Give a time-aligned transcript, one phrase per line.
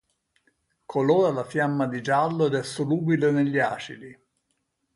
[0.87, 4.19] Colora la fiamma di giallo ed è solubile negli acidi.